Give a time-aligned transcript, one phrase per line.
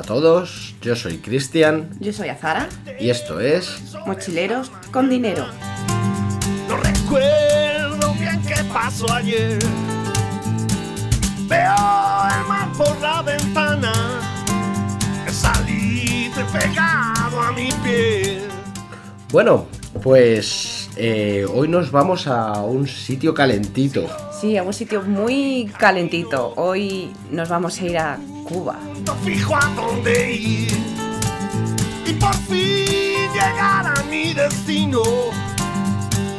[0.00, 5.44] Hola a todos, yo soy Cristian Yo soy Azara, y esto es mochileros con dinero.
[6.66, 9.58] No recuerdo bien qué pasó ayer.
[11.46, 13.92] Veo el mar por la ventana.
[15.28, 18.48] Saliste pegado a mi piel.
[19.30, 19.66] Bueno,
[20.02, 24.06] pues eh, hoy nos vamos a un sitio calentito.
[24.40, 26.54] Sí, a un sitio muy calentito.
[26.56, 28.18] Hoy nos vamos a ir a
[28.50, 28.80] Cuba.
[29.06, 30.72] No fijo a dónde ir.
[32.04, 35.02] Y por fin llegar a mi destino.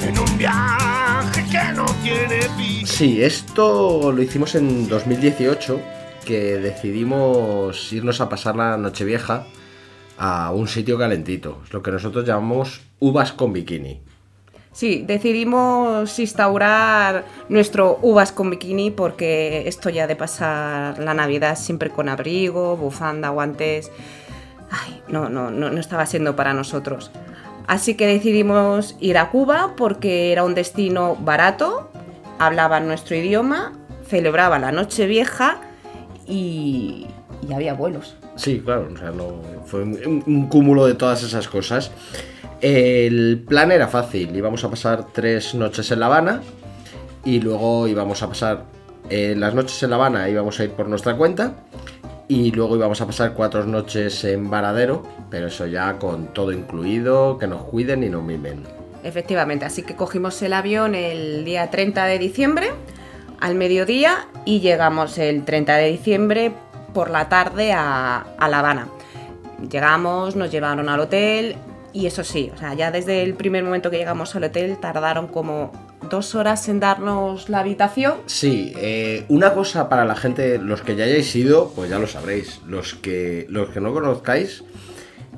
[0.02, 2.86] En un viaje que no tiene fin.
[2.86, 5.80] Sí, esto lo hicimos en 2018,
[6.26, 9.46] que decidimos irnos a pasar la Nochevieja
[10.18, 14.02] a un sitio calentito, es lo que nosotros llamamos uvas con bikini.
[14.74, 21.90] Sí, decidimos instaurar nuestro uvas con bikini porque esto ya de pasar la Navidad siempre
[21.90, 23.92] con abrigo, bufanda, guantes,
[24.70, 27.12] ay, no, no, no, no estaba siendo para nosotros.
[27.68, 31.92] Así que decidimos ir a Cuba porque era un destino barato,
[32.40, 33.74] hablaban nuestro idioma,
[34.08, 35.58] celebraban la noche vieja
[36.26, 37.08] y,
[37.48, 38.16] y había vuelos.
[38.38, 39.12] Sí, claro, o sea,
[39.66, 41.92] fue un cúmulo de todas esas cosas.
[42.62, 46.44] El plan era fácil, íbamos a pasar tres noches en La Habana
[47.26, 48.66] y luego íbamos a pasar
[49.10, 51.56] eh, las noches en La Habana, íbamos a ir por nuestra cuenta
[52.28, 57.40] y luego íbamos a pasar cuatro noches en Varadero, pero eso ya con todo incluido,
[57.40, 58.64] que nos cuiden y nos mimen.
[59.04, 62.70] Efectivamente, así que cogimos el avión el día 30 de diciembre
[63.40, 66.52] al mediodía y llegamos el 30 de diciembre
[66.94, 68.88] por la tarde a, a La Habana.
[69.68, 71.56] Llegamos, nos llevaron al hotel
[71.94, 75.28] y eso sí, o sea, ya desde el primer momento que llegamos al hotel tardaron
[75.28, 75.72] como
[76.10, 78.16] dos horas en darnos la habitación.
[78.26, 82.08] Sí, eh, una cosa para la gente, los que ya hayáis ido, pues ya lo
[82.08, 82.62] sabréis.
[82.68, 84.64] Los que, los que no conozcáis,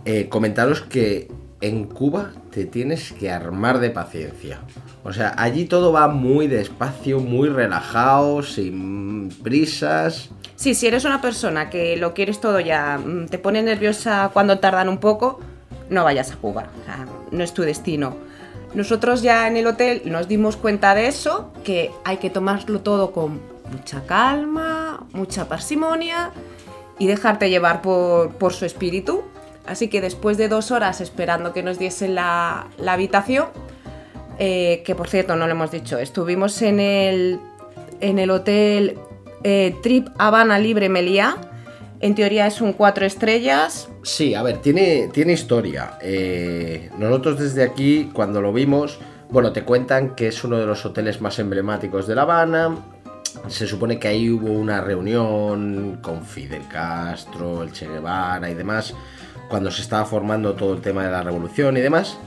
[0.06, 1.30] eh, comentaros que
[1.62, 4.60] en Cuba te tienes que armar de paciencia.
[5.04, 10.30] O sea, allí todo va muy despacio, muy relajado, sin prisas.
[10.56, 14.60] Sí, si eres una persona que lo quieres todo ya, mm, te pone nerviosa cuando
[14.60, 15.40] tardan un poco,
[15.90, 16.68] no vayas a Cuba.
[16.82, 18.16] O sea, no es tu destino.
[18.74, 23.12] Nosotros ya en el hotel nos dimos cuenta de eso, que hay que tomarlo todo
[23.12, 23.40] con
[23.72, 26.32] mucha calma, mucha parsimonia
[26.98, 29.24] y dejarte llevar por, por su espíritu.
[29.66, 33.48] Así que después de dos horas esperando que nos diesen la, la habitación,
[34.40, 37.40] eh, que por cierto no lo hemos dicho, estuvimos en el,
[38.02, 38.98] en el hotel
[39.44, 41.38] eh, Trip Habana Libre Meliá.
[42.04, 45.98] En teoría es un cuatro estrellas, Sí, a ver, tiene, tiene historia.
[46.02, 49.00] Eh, nosotros desde aquí, cuando lo vimos,
[49.30, 52.76] bueno, te cuentan que es uno de los hoteles más emblemáticos de La Habana.
[53.48, 58.94] Se supone que ahí hubo una reunión con Fidel Castro, el Che Guevara y demás,
[59.48, 62.18] cuando se estaba formando todo el tema de la revolución y demás.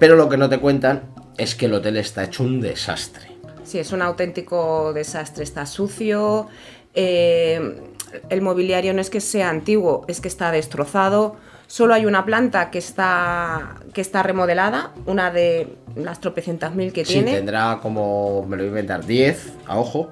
[0.00, 1.02] Pero lo que no te cuentan
[1.38, 3.30] es que el hotel está hecho un desastre.
[3.62, 6.48] Sí, es un auténtico desastre, está sucio,
[6.92, 7.89] eh,
[8.28, 11.36] el mobiliario no es que sea antiguo, es que está destrozado.
[11.66, 17.04] Solo hay una planta que está, que está remodelada, una de las tropecientas mil que
[17.04, 17.32] Sí, tiene.
[17.32, 20.10] tendrá como, me lo voy a inventar, 10 a ojo.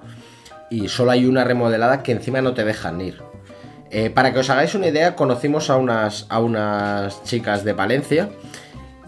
[0.71, 3.21] Y solo hay una remodelada que encima no te dejan ir.
[3.91, 8.29] Eh, para que os hagáis una idea, conocimos a unas, a unas chicas de Valencia.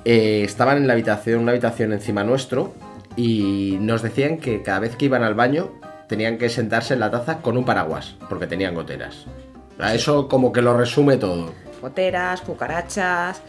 [0.05, 2.73] Eh, estaban en la habitación, una habitación encima nuestro.
[3.17, 5.73] Y nos decían que cada vez que iban al baño
[6.11, 9.27] tenían que sentarse en la taza con un paraguas, porque tenían goteras.
[9.95, 11.53] Eso como que lo resume todo.
[11.81, 13.41] Goteras, cucarachas.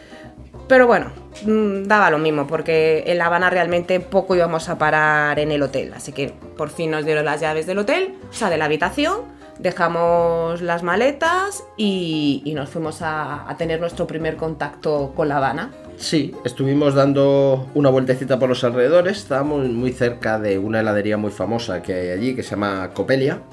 [0.68, 1.12] Pero bueno,
[1.44, 5.64] mm, daba lo mismo, porque en La Habana realmente poco íbamos a parar en el
[5.64, 5.92] hotel.
[5.96, 9.22] Así que por fin nos dieron las llaves del hotel, o sea, de la habitación.
[9.58, 15.38] Dejamos las maletas y, y nos fuimos a, a tener nuestro primer contacto con La
[15.38, 15.72] Habana.
[16.02, 19.20] Sí, estuvimos dando una vueltecita por los alrededores.
[19.20, 23.44] Estábamos muy cerca de una heladería muy famosa que hay allí, que se llama Copelia.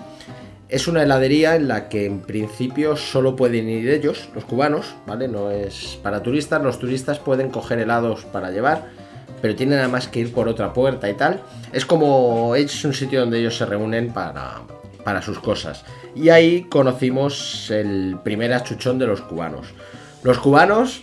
[0.70, 5.28] Es una heladería en la que en principio solo pueden ir ellos, los cubanos, ¿vale?
[5.28, 6.62] No es para turistas.
[6.62, 8.86] Los turistas pueden coger helados para llevar,
[9.42, 11.42] pero tienen además que ir por otra puerta y tal.
[11.74, 14.62] Es como es un sitio donde ellos se reúnen para,
[15.04, 15.84] para sus cosas.
[16.14, 19.66] Y ahí conocimos el primer achuchón de los cubanos.
[20.22, 21.02] Los cubanos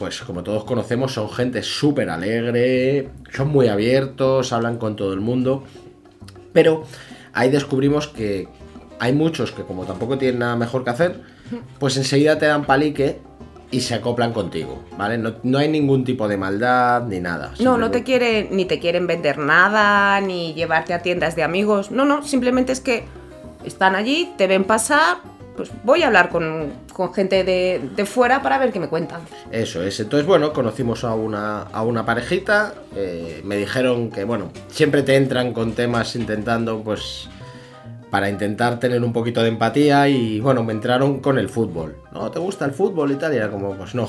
[0.00, 5.20] pues como todos conocemos, son gente súper alegre, son muy abiertos, hablan con todo el
[5.20, 5.62] mundo.
[6.54, 6.84] Pero
[7.34, 8.48] ahí descubrimos que
[8.98, 11.20] hay muchos que como tampoco tienen nada mejor que hacer,
[11.78, 13.20] pues enseguida te dan palique
[13.70, 15.18] y se acoplan contigo, ¿vale?
[15.18, 17.52] No, no hay ningún tipo de maldad ni nada.
[17.60, 21.90] No, no te quieren, ni te quieren vender nada, ni llevarte a tiendas de amigos.
[21.90, 23.04] No, no, simplemente es que
[23.66, 25.18] están allí, te ven pasar,
[25.56, 29.20] pues voy a hablar con, con gente de, de fuera para ver qué me cuentan.
[29.50, 30.00] Eso es.
[30.00, 32.74] Entonces, bueno, conocimos a una, a una parejita.
[32.96, 37.28] eh, me dijeron que, bueno, siempre te entran con temas intentando, pues,
[38.10, 40.08] para intentar tener un poquito de empatía.
[40.08, 41.96] Y, bueno, me entraron con el fútbol.
[42.12, 42.30] ¿No?
[42.30, 43.34] ¿Te gusta el fútbol y tal?
[43.34, 44.08] Y era como, pues no.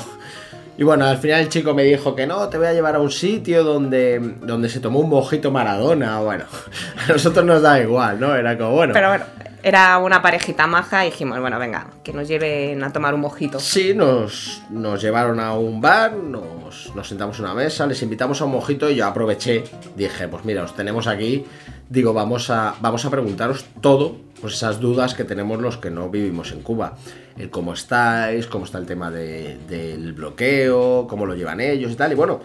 [0.78, 3.00] Y bueno, al final el chico me dijo que no, te voy a llevar a
[3.00, 6.20] un sitio donde, donde se tomó un mojito Maradona.
[6.22, 6.46] Bueno,
[7.08, 8.34] a nosotros nos da igual, ¿no?
[8.36, 8.94] Era como, bueno.
[8.94, 9.26] Pero bueno,
[9.64, 13.60] era una parejita maja y dijimos, bueno, venga, que nos lleven a tomar un mojito.
[13.60, 18.42] Sí, nos, nos llevaron a un bar, nos, nos sentamos en una mesa, les invitamos
[18.42, 19.64] a un mojito y yo aproveché.
[19.96, 21.46] Dije, pues mira, os tenemos aquí.
[21.90, 26.10] Digo, vamos a, vamos a preguntaros todo, pues esas dudas que tenemos los que no
[26.10, 26.96] vivimos en Cuba.
[27.38, 31.96] El cómo estáis, cómo está el tema de- del bloqueo, cómo lo llevan ellos y
[31.96, 32.12] tal.
[32.12, 32.40] Y bueno,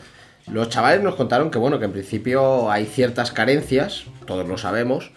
[0.51, 5.11] los chavales nos contaron que bueno, que en principio hay ciertas carencias, todos lo sabemos,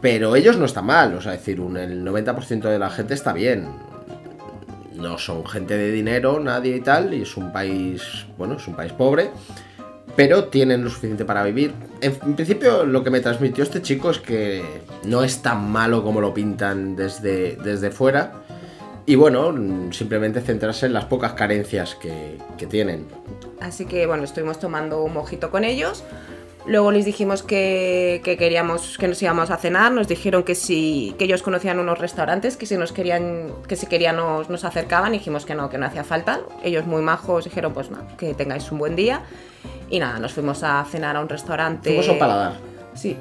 [0.00, 3.32] pero ellos no están mal, o sea, es decir, el 90% de la gente está
[3.32, 3.68] bien.
[4.94, 8.74] No son gente de dinero, nadie y tal, y es un país, bueno, es un
[8.74, 9.30] país pobre,
[10.16, 11.72] pero tienen lo suficiente para vivir.
[12.00, 14.62] En, principio, lo que me transmitió este chico es que
[15.04, 18.32] no es tan malo como lo pintan desde, desde fuera.
[19.06, 19.54] Y bueno,
[19.92, 23.06] simplemente centrarse en las pocas carencias que, que tienen.
[23.60, 26.04] Así que bueno, estuvimos tomando un mojito con ellos.
[26.66, 29.92] Luego les dijimos que, que queríamos que nos íbamos a cenar.
[29.92, 33.86] Nos dijeron que si que ellos conocían unos restaurantes que si nos querían que si
[33.86, 35.12] querían nos, nos acercaban.
[35.12, 36.40] Dijimos que no, que no hacía falta.
[36.62, 39.22] Ellos muy majos dijeron pues nada, que tengáis un buen día.
[39.88, 41.88] Y nada, nos fuimos a cenar a un restaurante.
[41.90, 42.52] Fuimos a un paladar.
[42.94, 43.16] Sí.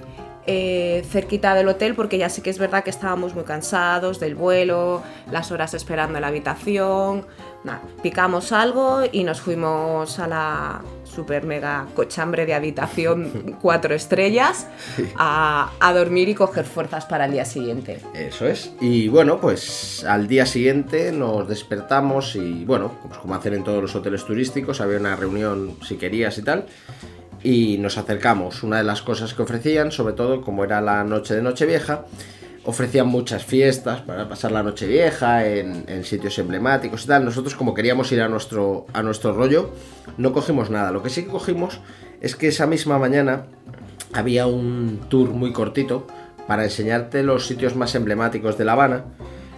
[0.51, 4.33] eh, cerquita del hotel porque ya sí que es verdad que estábamos muy cansados del
[4.33, 7.27] vuelo, las horas esperando en la habitación.
[8.01, 14.67] Picamos algo y nos fuimos a la super mega cochambre de habitación cuatro estrellas
[15.17, 17.99] a, a dormir y coger fuerzas para el día siguiente.
[18.13, 18.71] Eso es.
[18.79, 23.81] Y bueno, pues al día siguiente nos despertamos y bueno, pues como hacen en todos
[23.81, 26.65] los hoteles turísticos, había una reunión si querías y tal.
[27.43, 28.63] Y nos acercamos.
[28.63, 32.05] Una de las cosas que ofrecían, sobre todo como era la noche de Nochevieja,
[32.65, 37.25] ofrecían muchas fiestas para pasar la Nochevieja en, en sitios emblemáticos y tal.
[37.25, 39.71] Nosotros como queríamos ir a nuestro, a nuestro rollo,
[40.17, 40.91] no cogimos nada.
[40.91, 41.79] Lo que sí que cogimos
[42.21, 43.45] es que esa misma mañana
[44.13, 46.07] había un tour muy cortito
[46.47, 49.05] para enseñarte los sitios más emblemáticos de La Habana.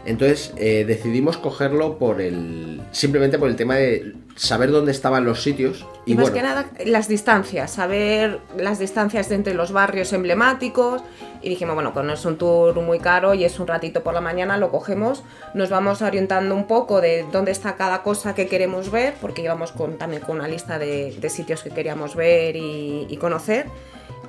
[0.06, 2.81] Entonces eh, decidimos cogerlo por el.
[2.92, 5.86] simplemente por el tema de saber dónde estaban los sitios.
[6.06, 10.12] Y, Y, más bueno, que nada las distancias, saber las distancias de entre los barrios
[10.13, 11.03] emblemáticos.
[11.44, 14.13] Y dijimos, bueno, pues no es un tour muy caro y es un ratito por
[14.13, 15.24] la mañana, lo cogemos,
[15.56, 19.71] nos vamos orientando un poco de dónde está cada cosa que queremos ver, porque íbamos
[19.71, 23.65] con, también con una lista de, de sitios que queríamos ver y, y conocer.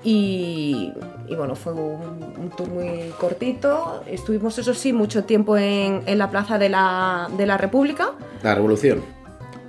[0.04, 0.92] Y,
[1.28, 4.02] y bueno, fue un, un tour muy cortito.
[4.06, 8.12] Estuvimos, eso sí, mucho tiempo en, en la Plaza de la, de la República
[8.42, 9.02] la revolución.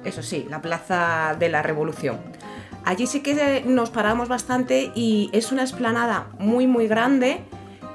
[0.03, 2.17] eso sí, la Plaza de la Revolución.
[2.85, 7.41] Allí sí que nos paramos bastante y es una explanada muy muy grande,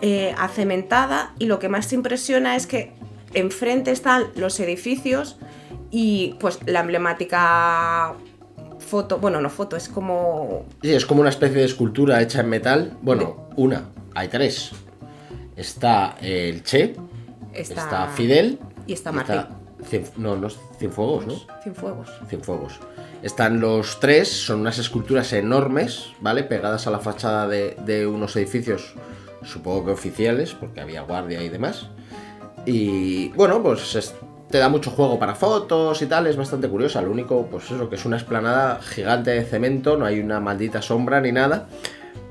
[0.00, 2.92] eh, acementada y lo que más te impresiona es que
[3.34, 5.38] enfrente están los edificios
[5.90, 8.14] y pues la emblemática
[8.88, 10.64] foto, bueno no foto, es como...
[10.82, 12.96] Sí, es como una especie de escultura hecha en metal.
[13.02, 13.84] Bueno, una,
[14.14, 14.70] hay tres.
[15.56, 16.94] Está el Che,
[17.52, 19.32] Está, está, Fidel y está Martí.
[19.90, 21.34] Cien- no, no es Cienfuegos, ¿no?
[21.62, 22.08] Cienfuegos.
[22.28, 22.80] Cienfuegos.
[23.22, 26.44] Están los tres, son unas esculturas enormes, ¿vale?
[26.44, 28.94] Pegadas a la fachada de, de unos edificios,
[29.44, 31.88] supongo que oficiales, porque había guardia y demás.
[32.66, 34.14] Y bueno, pues es-
[34.50, 37.02] te da mucho juego para fotos y tal, es bastante curiosa.
[37.02, 40.80] Lo único, pues eso, que es una esplanada gigante de cemento, no hay una maldita
[40.82, 41.66] sombra ni nada.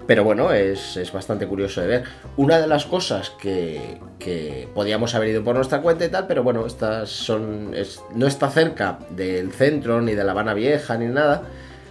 [0.07, 2.03] Pero bueno, es, es bastante curioso de ver.
[2.37, 6.43] Una de las cosas que, que podíamos haber ido por nuestra cuenta y tal, pero
[6.43, 7.73] bueno, estas son.
[7.75, 11.43] es- no está cerca del centro, ni de La Habana Vieja, ni nada.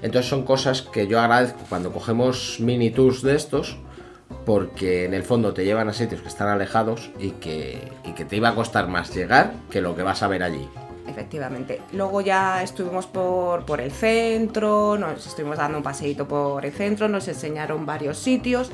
[0.02, 3.76] Entonces son cosas que yo agradezco cuando cogemos mini tours de estos,
[4.44, 8.24] porque en el fondo te llevan a sitios que están alejados y que, y que
[8.24, 10.68] te iba a costar más llegar que lo que vas a ver allí.
[11.08, 11.80] Efectivamente.
[11.92, 17.08] Luego ya estuvimos por, por el centro, nos estuvimos dando un paseíto por el centro,
[17.08, 18.70] nos enseñaron varios sitios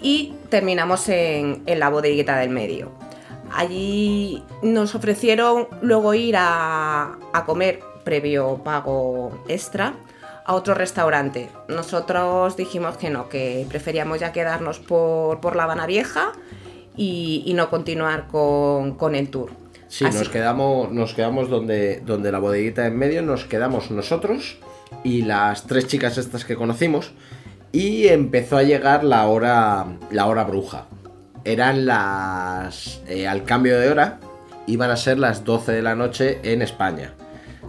[0.00, 2.90] y terminamos en, en la bodeguita del medio.
[3.54, 9.94] Allí nos ofrecieron luego ir a, a comer previo pago extra
[10.44, 11.50] a otro restaurante.
[11.68, 16.32] Nosotros dijimos que no, que preferíamos ya quedarnos por, por La Habana Vieja
[16.96, 19.50] y, y no continuar con, con el tour.
[19.88, 24.56] Sí, Así nos quedamos, nos quedamos donde, donde la bodeguita en medio, nos quedamos nosotros
[25.04, 27.12] y las tres chicas estas que conocimos.
[27.72, 30.86] Y empezó a llegar la hora, la hora bruja.
[31.44, 33.00] Eran las.
[33.08, 34.20] eh, al cambio de hora,
[34.66, 37.14] iban a ser las 12 de la noche en España.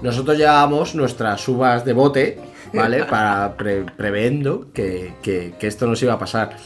[0.01, 2.39] Nosotros llevábamos nuestras uvas de bote,
[2.73, 3.03] ¿vale?
[3.09, 6.57] Para pre- previendo que, que- que esto nos iba a pasar.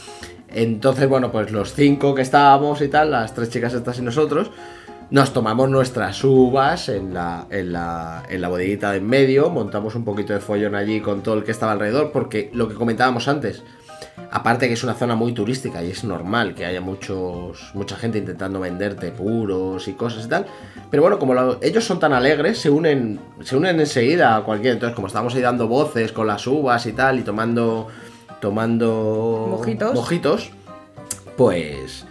[0.52, 4.50] Entonces, bueno, pues los cinco que estábamos y tal, las tres chicas estas y nosotros,
[5.10, 9.94] nos tomamos nuestras uvas en la, en la, en la bodeguita de en medio, montamos
[9.94, 13.28] un poquito de follón allí con todo el que estaba alrededor, porque lo que comentábamos
[13.28, 13.62] antes,
[14.30, 18.18] aparte que es una zona muy turística y es normal que haya muchos, mucha gente
[18.18, 20.46] intentando venderte puros y cosas y tal,
[20.90, 24.74] pero bueno, como lo- ellos son tan alegres, se unen, se unen enseguida a cualquier,
[24.74, 27.88] entonces como estábamos ahí dando voces con las uvas y tal y tomando,
[28.40, 29.94] tomando Mojitos.
[29.94, 30.50] mojitos,
[31.36, 32.04] pues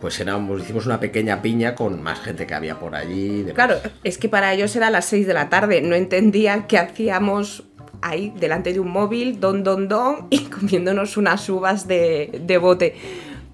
[0.00, 3.44] pues éramos, hicimos una pequeña piña con más gente que había por allí.
[3.54, 7.64] Claro, es que para ellos era las 6 de la tarde, no entendían qué hacíamos
[8.02, 12.94] ahí delante de un móvil, don, don, don, y comiéndonos unas uvas de, de bote.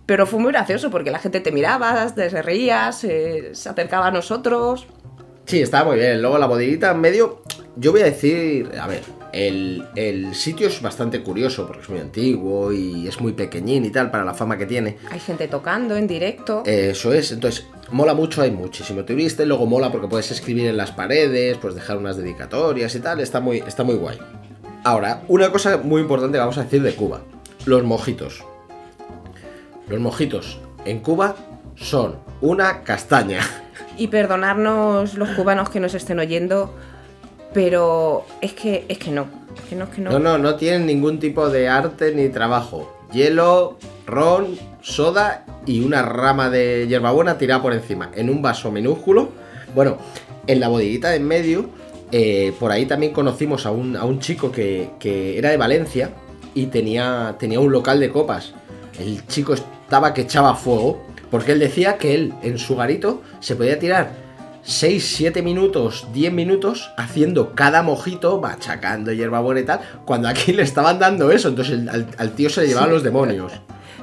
[0.07, 4.07] Pero fue muy gracioso porque la gente te miraba, te se reía, se, se acercaba
[4.07, 4.87] a nosotros.
[5.47, 6.23] Sí, estaba muy bien.
[6.23, 7.43] Luego la bodeguita en medio,
[7.77, 9.03] yo voy a decir, a ver,
[9.37, 13.91] el, el sitio es bastante curioso porque es muy antiguo y es muy pequeñín y
[13.91, 14.97] tal para la fama que tiene.
[15.11, 16.63] Hay gente tocando en directo.
[16.65, 20.79] Eso es, entonces mola mucho, hay muchísimo turista y luego mola porque puedes escribir en
[20.79, 24.19] las paredes, pues dejar unas dedicatorias y tal, está muy, está muy guay.
[24.85, 27.21] Ahora, una cosa muy importante vamos a decir de Cuba,
[27.67, 28.43] los mojitos.
[29.89, 31.37] Los mojitos en Cuba
[31.75, 33.41] son una castaña.
[33.99, 36.75] Y perdonarnos los cubanos que nos estén oyendo,
[37.53, 39.27] pero es que, es que no.
[39.99, 42.93] No, no, no tienen ningún tipo de arte ni trabajo.
[43.13, 49.31] Hielo, ron, soda y una rama de hierbabuena tirada por encima en un vaso minúsculo.
[49.75, 49.99] Bueno,
[50.47, 51.71] en la bodeguita de en medio,
[52.13, 56.11] eh, por ahí también conocimos a un, a un chico que, que era de Valencia
[56.55, 58.55] y tenía, tenía un local de copas.
[58.99, 63.57] El chico estaba que echaba fuego porque él decía que él en su garito se
[63.57, 64.26] podía tirar
[64.67, 70.63] 6, 7 minutos, 10 minutos haciendo cada mojito, machacando hierbabuena y tal, cuando aquí le
[70.63, 71.81] estaban dando eso, entonces
[72.19, 73.53] al tío se le llevaban los demonios.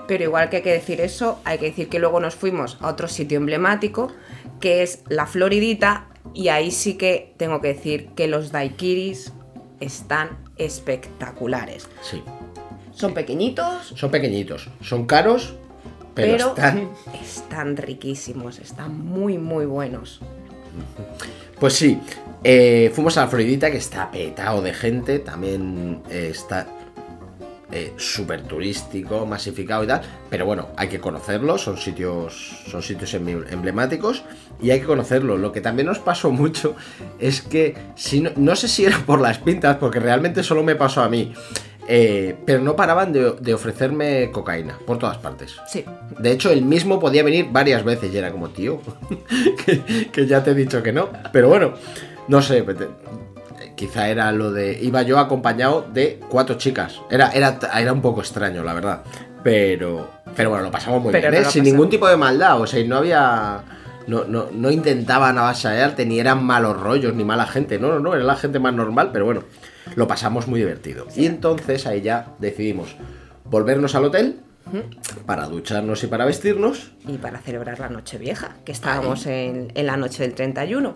[0.08, 2.88] Pero igual que hay que decir eso, hay que decir que luego nos fuimos a
[2.88, 4.12] otro sitio emblemático,
[4.62, 9.34] que es la Floridita, y ahí sí que tengo que decir que los daiquiris
[9.82, 11.90] están espectaculares.
[12.02, 12.24] Sí,
[12.92, 15.56] Son pequeñitos, son pequeñitos, son caros,
[16.14, 16.90] pero, pero, están...
[17.22, 20.22] están riquísimos, están muy, muy buenos.
[21.60, 22.00] Pues sí,
[22.44, 26.68] eh, fuimos a la Floridita que está petado de gente, también eh, está
[27.72, 33.14] eh, súper turístico, masificado y tal, pero bueno, hay que conocerlo, son sitios, son sitios
[33.16, 34.24] em- emblemáticos
[34.62, 35.38] y hay que conocerlo.
[35.38, 36.76] Lo que también nos pasó mucho
[37.18, 40.76] es que, si no, no sé si era por las pintas, porque realmente solo me
[40.76, 41.34] pasó a mí,
[41.88, 45.56] eh, pero no paraban de, de ofrecerme cocaína por todas partes.
[45.68, 45.84] Sí,
[46.20, 48.80] De hecho, él mismo podía venir varias veces y era como, tío,
[49.66, 51.10] que, que ya te he dicho que no.
[51.32, 51.74] Pero bueno,
[52.28, 52.78] no sé, pues,
[53.76, 54.80] quizá era lo de...
[54.82, 57.02] Iba yo acompañado de cuatro chicas.
[57.10, 59.04] Era, era, era un poco extraño, la verdad.
[59.44, 61.52] Pero, pero bueno, lo pasamos muy Pero bien, no ¿eh?
[61.52, 62.62] sin ningún tipo de maldad.
[62.62, 63.64] O sea, y no había...
[64.08, 67.80] No, no, no intentaban avasallarte, ni eran malos rollos, ni mala gente.
[67.80, 69.44] No, no, no, era la gente más normal, pero bueno,
[69.96, 71.08] lo pasamos muy divertido.
[71.16, 72.96] Y entonces ahí ya decidimos
[73.46, 74.40] volvernos al hotel
[75.26, 76.92] para ducharnos y para vestirnos.
[77.08, 80.94] y para celebrar la noche vieja, que estábamos en, en la noche del 31.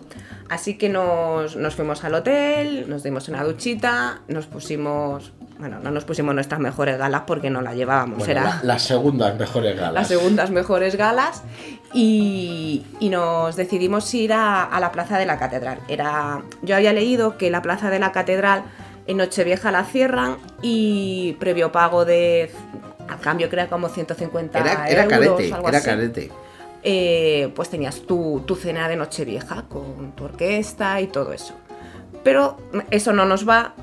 [0.48, 5.90] Así que nos, nos fuimos al hotel, nos dimos una duchita, nos pusimos, bueno, no
[5.90, 9.76] nos pusimos nuestras mejores galas porque no las llevábamos, Bueno, era la- las segundas mejores
[9.76, 9.94] galas.
[9.94, 11.42] las segundas mejores galas
[11.92, 15.78] y, y nos decidimos ir a, a la plaza de la catedral.
[15.88, 18.62] Era, yo había leído que la plaza de la catedral
[19.06, 22.50] en Nochevieja la cierran y previo pago de,
[23.08, 26.30] a cambio creo como 150 Era, era euros, carete, algo era así carete.
[26.82, 31.54] eh, pues tenías tu, tu cena de Nochevieja con tu orquesta y todo eso.
[32.24, 32.56] Pero
[32.90, 33.74] eso no nos va,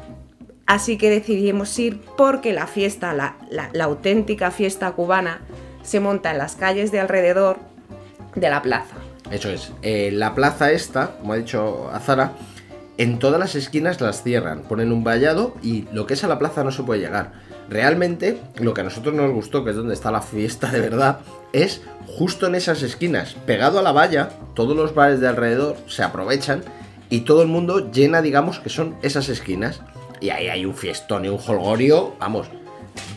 [0.66, 5.42] así que decidimos ir porque la fiesta, la, la- la auténtica fiesta cubana,
[5.84, 7.58] se monta en las calles de alrededor
[8.36, 8.96] de la plaza.
[9.32, 9.72] Eso es.
[9.82, 12.34] Eh, la plaza esta, como ha dicho Azara,
[12.98, 16.40] en todas las esquinas las cierran, ponen un vallado y lo que es a la
[16.40, 17.32] plaza no se puede llegar.
[17.70, 21.20] Realmente, lo que a nosotros nos gustó, que es donde está la fiesta de verdad,
[21.54, 26.04] es justo en esas esquinas, pegado a la valla, todos los bares de alrededor se
[26.04, 26.64] aprovechan
[27.10, 29.82] y todo el mundo llena, digamos, que son esas esquinas.
[30.22, 32.48] Y ahí hay un fiestón y un holgorio, vamos,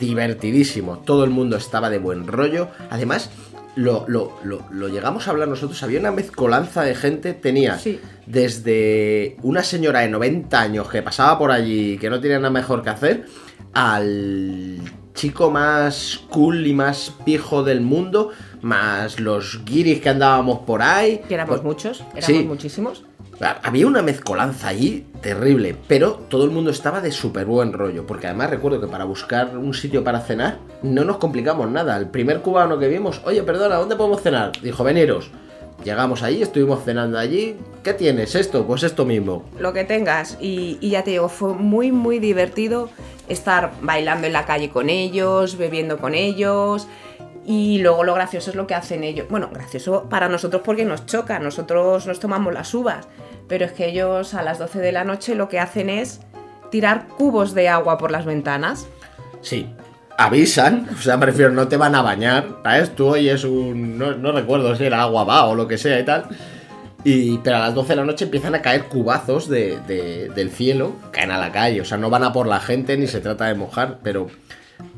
[0.01, 0.99] divertidísimo.
[0.99, 2.69] Todo el mundo estaba de buen rollo.
[2.91, 3.31] Además,
[3.77, 5.83] lo, lo- lo- lo llegamos a hablar nosotros.
[5.83, 7.35] Había una mezcolanza de gente.
[7.35, 8.01] Tenía Sí.
[8.27, 12.83] desde una señora de 90 años que pasaba por allí que no tenía nada mejor
[12.83, 13.27] que hacer,
[13.75, 14.79] al
[15.15, 18.31] chico más cool y más viejo del mundo,
[18.63, 21.23] más los guiris que andábamos por ahí.
[21.29, 22.45] Que éramos Pues- muchos, éramos sí.
[22.45, 23.05] muchísimos.
[23.63, 28.27] Había una mezcolanza allí terrible, pero todo el mundo estaba de súper buen rollo, porque
[28.27, 31.97] además recuerdo que para buscar un sitio para cenar no nos complicamos nada.
[31.97, 34.53] El primer cubano que vimos, oye, perdona, ¿dónde podemos cenar?
[34.61, 35.31] Dijo, veniros.
[35.85, 37.57] Llegamos allí, estuvimos cenando allí.
[37.85, 38.35] ¿Qué tienes?
[38.35, 39.45] Esto, pues esto mismo.
[39.59, 40.37] Lo que tengas.
[40.41, 42.91] Y, y ya te digo, fue muy, muy divertido
[43.29, 46.89] estar bailando en la calle con ellos, bebiendo con ellos.
[47.47, 49.27] Y luego lo gracioso es lo que hacen ellos.
[49.31, 53.07] Bueno, gracioso para nosotros porque nos choca, nosotros nos tomamos las uvas.
[53.49, 56.21] Pero es que ellos a las 12 de la noche lo que hacen es
[56.71, 58.87] tirar cubos de agua por las ventanas.
[59.41, 59.73] Sí.
[60.21, 62.95] Avisan, o sea, me refiero, no te van a bañar, ¿sabes?
[62.97, 63.97] Tú oyes un.
[63.99, 66.25] No, no recuerdo si era agua va o lo que sea y tal.
[67.05, 70.51] Y, pero a las 12 de la noche empiezan a caer cubazos de, de- del
[70.51, 73.21] cielo, caen a la calle, o sea, no van a por la gente ni se
[73.21, 74.27] trata de mojar, pero,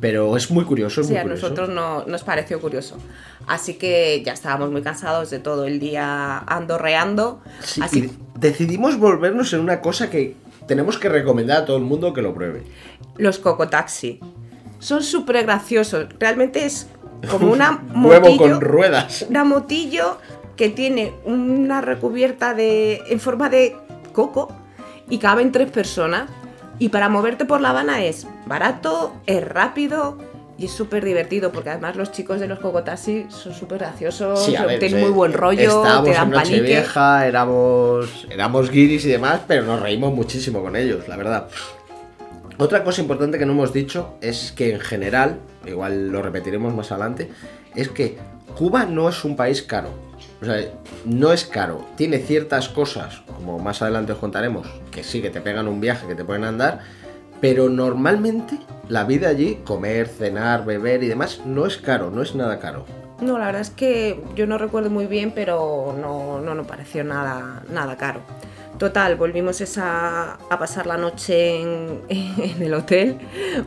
[0.00, 1.42] pero es muy curioso, es Sí, muy a curioso.
[1.50, 2.96] nosotros no, nos pareció curioso.
[3.46, 7.42] Así que ya estábamos muy cansados de todo el día andorreando.
[7.62, 10.34] Sí, así y decidimos volvernos en una cosa que
[10.66, 12.62] tenemos que recomendar a todo el mundo que lo pruebe.
[13.18, 14.18] los cocotaxi.
[14.80, 16.06] Son súper graciosos.
[16.18, 16.88] Realmente es
[17.30, 19.26] como una Huevo motillo, con ruedas.
[19.28, 20.18] una motillo
[20.56, 23.76] que tiene una recubierta de en forma de
[24.12, 24.49] coco
[25.08, 26.28] y caben tres personas.
[26.78, 30.16] Y para moverte por La Habana es barato, es rápido
[30.56, 34.56] y es súper divertido porque además los chicos de los cocotaxi son súper graciosos, Sí,
[34.56, 36.60] a ver, tienen eh, muy buen rollo, te dan en palique.
[36.60, 41.49] Nochevieja, éramos, éramos guiris y demás, pero nos reímos muchísimo con ellos, la verdad.
[42.60, 46.92] Otra cosa importante que no hemos dicho es que en general, igual lo repetiremos más
[46.92, 47.30] adelante,
[47.74, 48.18] es que
[48.54, 49.88] Cuba no es un país caro.
[50.42, 50.56] O sea,
[51.06, 51.86] no es caro.
[51.96, 56.06] Tiene ciertas cosas, como más adelante os contaremos, que sí, que te pegan un viaje,
[56.06, 56.80] que te pueden andar,
[57.40, 58.58] pero normalmente
[58.90, 62.84] la vida allí, comer, cenar, beber y demás, no es caro, no es nada caro.
[63.22, 67.04] No, la verdad es que yo no recuerdo muy bien, pero no, no nos pareció
[67.04, 68.20] nada, nada caro.
[68.80, 73.19] Total, volvimos esa, a pasar la noche en, en el hotel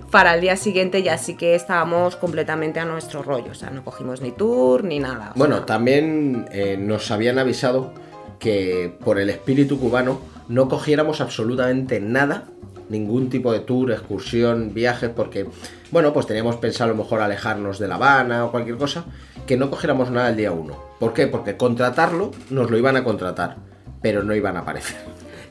[0.09, 3.85] para el día siguiente ya sí que estábamos completamente a nuestro rollo, o sea, no
[3.85, 5.31] cogimos ni tour ni nada.
[5.35, 7.93] Bueno, sea, también eh, nos habían avisado
[8.39, 12.45] que por el espíritu cubano no cogiéramos absolutamente nada,
[12.89, 15.45] ningún tipo de tour, excursión, viajes, porque,
[15.91, 19.05] bueno, pues teníamos pensado a lo mejor alejarnos de La Habana o cualquier cosa,
[19.45, 20.75] que no cogiéramos nada el día uno.
[20.99, 21.27] ¿Por qué?
[21.27, 23.57] Porque contratarlo nos lo iban a contratar,
[24.03, 24.97] pero no iban a aparecer.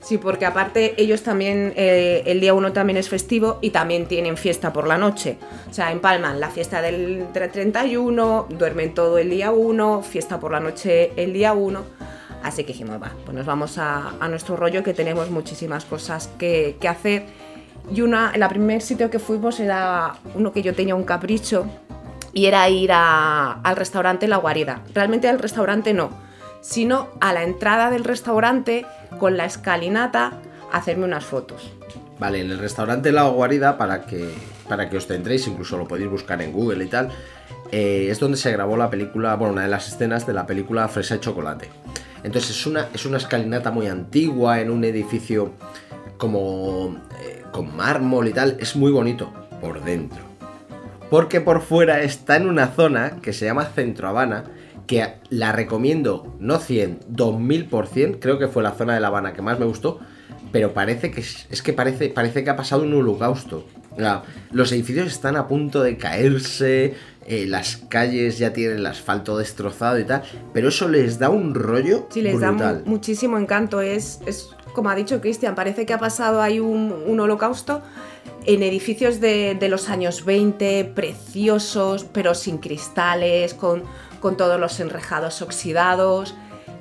[0.00, 4.36] Sí, porque aparte ellos también, eh, el día 1 también es festivo y también tienen
[4.36, 5.38] fiesta por la noche.
[5.70, 10.58] O sea, empalman la fiesta del 31, duermen todo el día 1, fiesta por la
[10.60, 11.82] noche el día 1.
[12.42, 16.76] Así que dijimos, va, pues nos vamos a, nuestro rollo que tenemos muchísimas cosas que,
[16.80, 17.24] que hacer.
[17.94, 21.66] Y una, el primer sitio que fuimos era uno que yo tenía un capricho
[22.32, 24.82] y era ir a- al restaurante La Guarida.
[24.92, 26.10] Realmente al restaurante no,
[26.62, 28.86] sino a la entrada del restaurante
[29.18, 30.32] con la escalinata
[30.72, 31.70] hacerme unas fotos.
[32.18, 34.32] Vale, en el restaurante La Guarida, para que,
[34.68, 37.10] para que os tendréis, incluso lo podéis buscar en Google y tal,
[37.70, 40.88] eh, es donde se grabó la película, bueno, una de las escenas de la película
[40.88, 41.68] Fresa y Chocolate.
[42.22, 45.52] Entonces es una, es una escalinata muy antigua, en un edificio
[46.16, 50.22] como eh, con mármol y tal, es muy bonito por dentro.
[51.10, 54.44] Porque por fuera está en una zona que se llama Centro Habana,
[54.92, 59.42] que la recomiendo, no 100, 2000%, creo que fue la zona de La Habana que
[59.42, 59.98] más me gustó,
[60.50, 63.66] pero parece que es, que parece, parece que ha pasado un holocausto.
[64.50, 66.94] Los edificios están a punto de caerse,
[67.26, 71.54] eh, las calles ya tienen el asfalto destrozado y tal, pero eso les da un
[71.54, 73.80] rollo Sí, les da mu- muchísimo encanto.
[73.80, 77.82] Es, es, como ha dicho Cristian, parece que ha pasado ahí un, un holocausto
[78.46, 83.84] en edificios de, de los años 20, preciosos, pero sin cristales, con,
[84.22, 86.34] con todos los enrejados oxidados.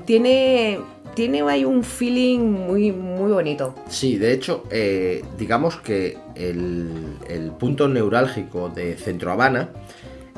[0.05, 0.79] Tiene,
[1.15, 3.75] tiene un feeling muy, muy bonito.
[3.89, 9.69] Sí, de hecho, eh, digamos que el, el punto neurálgico de Centro Habana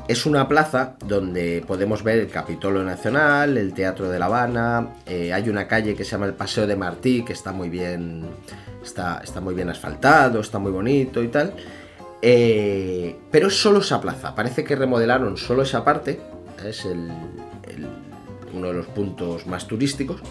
[0.07, 5.31] es una plaza donde podemos ver el Capitolio Nacional, el Teatro de La Habana, eh,
[5.31, 8.25] hay una calle que se llama el Paseo de Martí, que está muy bien,
[8.83, 11.53] está, está muy bien asfaltado, está muy bonito y tal.
[12.21, 16.19] Eh, pero es solo esa plaza, parece que remodelaron solo esa parte,
[16.67, 17.11] es el-
[17.67, 17.87] el-
[18.53, 20.21] uno de los puntos más turísticos.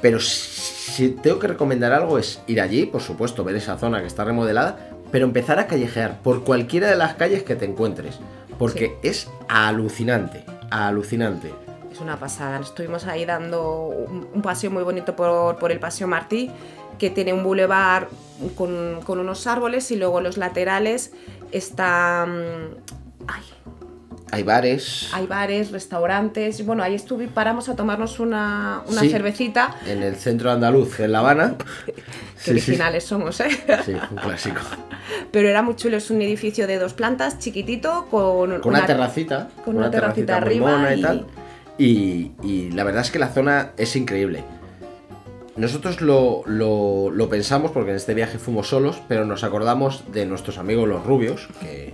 [0.00, 4.06] Pero si tengo que recomendar algo es ir allí, por supuesto, ver esa zona que
[4.06, 8.18] está remodelada, pero empezar a callejear por cualquiera de las calles que te encuentres.
[8.58, 11.52] Porque es alucinante, alucinante.
[11.92, 12.58] Es una pasada.
[12.60, 16.50] Estuvimos ahí dando un, un paseo muy bonito por, por el Paseo Martí,
[16.98, 18.08] que tiene un bulevar
[18.56, 21.12] con, con unos árboles y luego los laterales
[21.52, 22.26] está...
[24.32, 25.08] ay, Hay bares.
[25.12, 26.64] hay bares, restaurantes.
[26.66, 29.10] Bueno, ahí estuve, paramos a tomarnos una, una Sí.
[29.10, 29.76] cervecita.
[29.86, 31.54] En el centro andaluz, en La Habana.
[31.86, 31.92] Qué
[32.36, 32.50] Sí, sí.
[32.70, 33.48] originales somos, ¿eh?
[33.86, 34.60] Sí, un clásico.
[35.30, 39.48] Pero era muy chulo, es un edificio de dos plantas, chiquitito, con, Con una, terracita.
[39.64, 41.26] con una terracita arriba y- tal.
[41.78, 44.44] Y, y la verdad es que la zona es increíble.
[45.56, 50.24] Nosotros lo, lo- lo pensamos porque en este viaje fuimos solos, pero nos acordamos de
[50.26, 51.92] nuestros amigos los rubios, que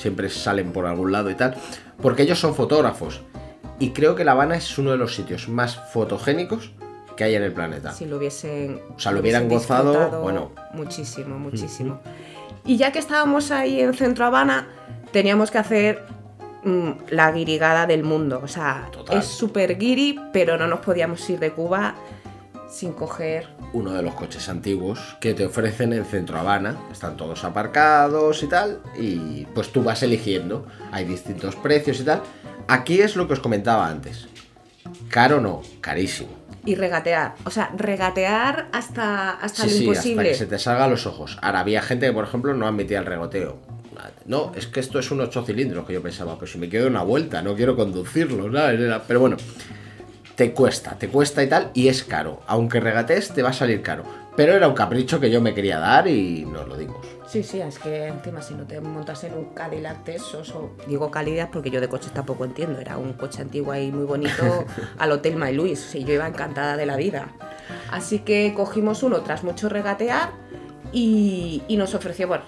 [0.00, 1.54] siempre salen por algún lado y tal,
[2.00, 3.20] porque ellos son fotógrafos.
[3.78, 6.72] Y creo que La Habana es uno de los sitios más fotogénicos
[7.16, 7.92] que hay en el planeta.
[7.92, 8.80] Si lo hubiesen.
[8.94, 10.52] O sea, lo hubieran gozado, bueno.
[10.74, 12.00] Muchísimo, muchísimo.
[12.64, 14.68] Y ya que estábamos ahí en Centro Habana,
[15.12, 16.02] teníamos que hacer
[16.64, 18.40] mm, la guirigada del mundo.
[18.42, 19.18] O sea, Total.
[19.18, 21.94] es súper guiri, pero no nos podíamos ir de Cuba
[22.70, 23.48] sin coger.
[23.72, 26.76] uno de los coches antiguos que te ofrecen en Centro Habana.
[26.92, 28.80] Están todos aparcados y tal.
[28.98, 30.66] Y pues tú vas eligiendo.
[30.92, 32.22] Hay distintos precios y tal.
[32.68, 34.28] Aquí es lo que os comentaba antes.
[35.08, 36.30] Caro no, carísimo.
[36.64, 37.34] Y regatear.
[37.44, 40.28] O sea, regatear hasta, hasta Sí, lo sí, hasta imposible.
[40.30, 41.38] que se te salga a los ojos.
[41.42, 43.58] Ahora había gente que, por ejemplo, no admitía el regoteo.
[44.24, 46.86] No, es que esto es un 8 cilindros que yo pensaba, pues si me quedo
[46.86, 48.50] una vuelta, no quiero conducirlo,
[49.06, 49.36] Pero bueno,
[50.40, 52.40] te cuesta, te cuesta y tal, y es caro.
[52.46, 54.04] Aunque regatees, te va a salir caro.
[54.36, 57.06] Pero era un capricho que yo me quería dar y nos lo dimos.
[57.26, 60.70] Sí, sí, es que encima si no te montas en un Cadillac de esos, o
[60.86, 64.64] digo calidad porque yo de coches tampoco entiendo, era un coche antiguo ahí muy bonito
[64.98, 67.28] al Hotel May Luis, y yo iba encantada de la vida.
[67.90, 70.30] Así que cogimos uno tras mucho regatear
[70.90, 72.44] y, y nos ofreció bueno,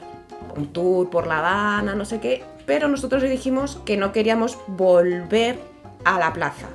[0.57, 4.57] un tour por La Habana, no sé qué, pero nosotros le dijimos que no queríamos
[4.67, 5.59] volver
[6.07, 6.69] a la plaza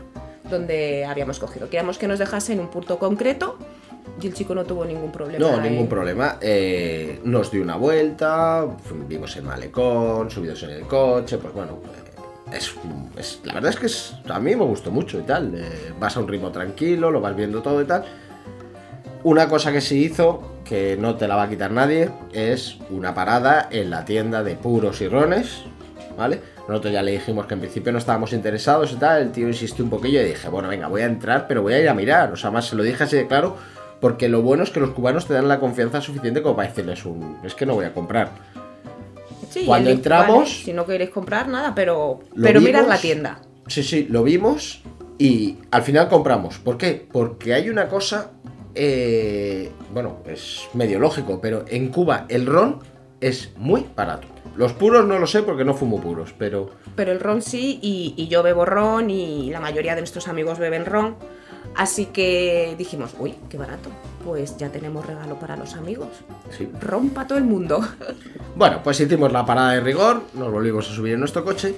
[0.49, 3.57] donde habíamos cogido, queríamos que nos dejase en un punto concreto
[4.21, 5.45] y el chico no tuvo ningún problema.
[5.45, 6.37] No, ningún problema.
[6.41, 8.65] Eh, nos dio una vuelta,
[9.07, 11.73] vimos el malecón, subidos en el coche, pues bueno,
[12.51, 12.73] eh, es,
[13.17, 15.53] es- la verdad es que es- a mí me gustó mucho y tal.
[15.55, 18.03] eh, vas a un ritmo tranquilo, lo vas viendo todo y tal.
[19.23, 23.13] Una cosa que sí hizo, que no te la va a quitar nadie, es una
[23.13, 25.63] parada en la tienda de puros y rones,
[26.17, 26.39] ¿vale?
[26.67, 29.83] Nosotros ya le dijimos que en principio no estábamos interesados y tal, el tío insistió
[29.85, 32.31] un poquillo y dije, bueno, venga, voy a entrar, pero voy a ir a mirar.
[32.33, 33.55] O sea, más se lo dije así de claro,
[34.01, 37.05] porque lo bueno es que los cubanos te dan la confianza suficiente como para decirles
[37.05, 38.31] un, es que no voy a comprar.
[39.49, 43.39] Sí, Cuando entramos- "Vale, si no queréis comprar nada, pero, pero mirad la tienda.
[43.67, 44.81] Sí, sí, lo vimos
[45.17, 46.57] y al final compramos.
[46.59, 47.07] ¿Por qué?
[47.11, 48.31] Porque hay una cosa,
[48.75, 52.79] eh, bueno, es medio lógico, pero en Cuba el ron
[53.21, 54.27] es muy barato.
[54.55, 58.13] Los puros no lo sé porque no fumo puros, pero Pero el ron sí, y,
[58.17, 61.15] y yo bebo ron, y la mayoría de nuestros amigos beben ron.
[61.75, 63.89] Así que dijimos, uy, qué barato.
[64.25, 66.07] Pues ya tenemos regalo para los amigos.
[66.49, 66.67] sí.
[66.81, 67.81] Ron para todo el mundo.
[68.55, 71.75] Bueno, pues hicimos la parada de rigor, nos volvimos a subir en nuestro coche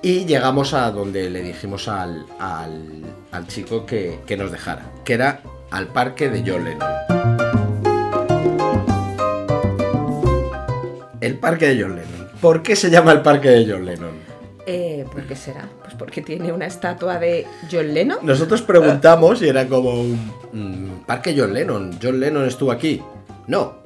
[0.00, 5.12] y llegamos a donde le dijimos al, al, al chico que, que nos dejara, que
[5.12, 7.69] era al parque de John Lennon.
[11.20, 12.28] El parque de John Lennon.
[12.40, 14.12] ¿Por qué se llama el parque de John Lennon?
[14.66, 15.68] Eh, ¿Por qué será?
[15.82, 18.18] Pues porque tiene una estatua de John Lennon.
[18.22, 21.98] Nosotros preguntamos y era como un mm, parque John Lennon.
[22.02, 23.02] John Lennon estuvo aquí.
[23.46, 23.78] No.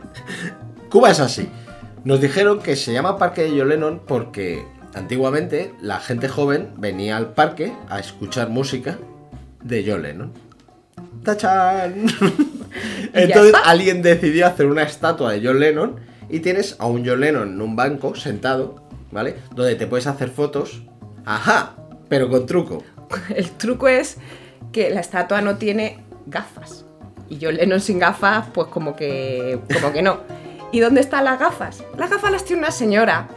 [0.90, 1.48] Cuba es así.
[2.04, 4.64] Nos dijeron que se llama parque de John Lennon porque
[4.94, 8.98] antiguamente la gente joven venía al parque a escuchar música
[9.62, 10.32] de John Lennon.
[11.24, 12.06] ¡Tachán!
[13.14, 15.96] Entonces alguien decidió hacer una estatua de John Lennon
[16.28, 19.36] y tienes a un John Lennon en un banco sentado, ¿vale?
[19.54, 20.82] Donde te puedes hacer fotos.
[21.24, 21.74] ¡Ajá!
[22.08, 22.82] Pero con truco.
[23.34, 24.16] El truco es
[24.72, 26.84] que la estatua no tiene gafas.
[27.28, 30.20] Y John Lennon sin gafas, pues como que, como que no.
[30.72, 31.82] ¿Y dónde están las gafas?
[31.96, 33.28] Las gafas las tiene una señora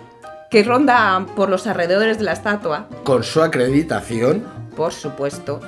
[0.49, 4.43] que ronda por los alrededores de la estatua, Con su acreditación.
[4.75, 5.61] por supuesto.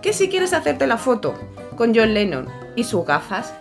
[0.00, 1.34] Que si quieres hacerte la foto
[1.76, 3.52] con John Lennon y sus gafas,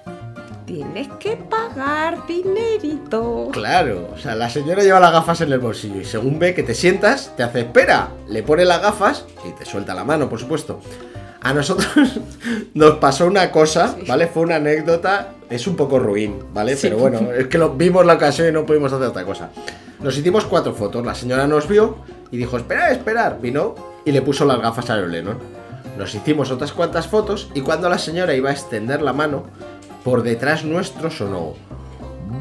[0.65, 3.49] tienes que pagar dinerito.
[3.51, 6.63] Claro, o sea, la señora lleva las gafas en el bolsillo y según ve que
[6.63, 10.39] te sientas, te hace espera, le pone las gafas y te suelta la mano, por
[10.39, 10.79] supuesto.
[11.41, 11.87] A nosotros
[12.73, 14.27] nos pasó una cosa, ¿vale?
[14.27, 16.75] Fue una anécdota, es un poco ruin, ¿vale?
[16.75, 16.87] Sí.
[16.87, 19.51] Pero bueno, es que lo, vimos la ocasión y no pudimos hacer otra cosa.
[19.99, 21.97] Nos hicimos cuatro fotos, la señora nos vio
[22.31, 25.37] y dijo, esperar, esperar, vino y le puso las gafas a Lennon.
[25.97, 29.45] Nos hicimos otras cuantas fotos y cuando la señora iba a extender la mano,
[30.05, 31.55] por detrás nuestro sonó